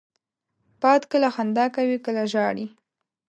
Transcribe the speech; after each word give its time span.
باد 0.81 1.01
کله 1.11 1.27
خندا 1.35 1.65
کوي، 1.75 1.97
کله 2.05 2.23
ژاړي 2.31 2.65